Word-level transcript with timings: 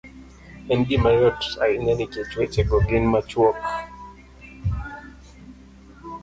En 0.71 0.79
gima 0.87 1.09
yot 1.19 1.41
ahinya 1.63 1.93
nikech 1.97 2.31
weche 2.37 2.63
go 2.69 2.77
gin 2.87 3.05
machuok. 3.11 3.61